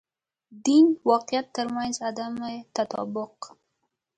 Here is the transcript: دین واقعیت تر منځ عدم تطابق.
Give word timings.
دین 0.65 0.85
واقعیت 1.09 1.47
تر 1.55 1.65
منځ 1.75 1.95
عدم 2.07 2.33
تطابق. 2.75 3.33